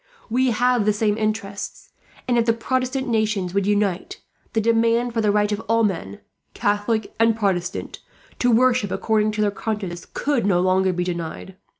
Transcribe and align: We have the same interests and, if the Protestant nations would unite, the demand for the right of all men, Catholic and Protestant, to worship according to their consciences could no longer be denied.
We 0.31 0.49
have 0.49 0.85
the 0.85 0.93
same 0.93 1.15
interests 1.15 1.91
and, 2.27 2.35
if 2.39 2.45
the 2.47 2.53
Protestant 2.53 3.07
nations 3.07 3.53
would 3.53 3.67
unite, 3.67 4.19
the 4.53 4.59
demand 4.59 5.13
for 5.13 5.21
the 5.21 5.29
right 5.31 5.51
of 5.51 5.59
all 5.69 5.83
men, 5.83 6.21
Catholic 6.55 7.13
and 7.19 7.37
Protestant, 7.37 7.99
to 8.39 8.49
worship 8.49 8.89
according 8.89 9.29
to 9.33 9.41
their 9.41 9.51
consciences 9.51 10.07
could 10.11 10.43
no 10.43 10.59
longer 10.59 10.91
be 10.91 11.03
denied. 11.03 11.55